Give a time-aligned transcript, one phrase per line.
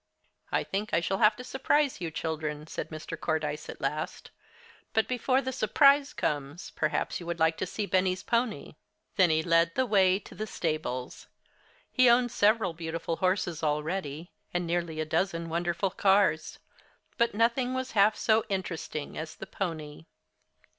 [0.51, 3.19] "I think I shall have to surprise you children," said Mr.
[3.21, 4.31] Cordyce at last.
[4.93, 8.77] "But before the surprise comes, perhaps you would like to see Benny's pony."
[9.15, 11.27] Then he led the way to the stables.
[11.91, 16.57] He owned several beautiful horses already, and nearly a dozen wonderful cars.
[17.19, 20.05] But nothing was half so interesting as the pony.